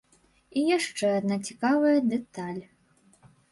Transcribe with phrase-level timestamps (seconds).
[0.59, 2.61] І яшчэ адна цікавая дэталь.